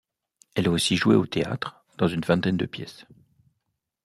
[0.55, 3.05] Elle a aussi joué au théâtre dans une vingtaine de pièces.